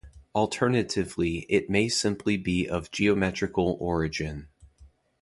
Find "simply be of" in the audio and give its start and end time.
1.87-2.89